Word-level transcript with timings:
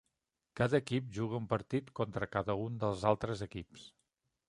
Cada 0.59 0.79
equip 0.83 1.11
juga 1.17 1.37
un 1.39 1.45
partit 1.53 1.93
contra 2.01 2.31
cada 2.39 2.59
un 2.65 2.83
dels 2.85 3.07
altres 3.15 3.49
equips. 3.51 3.89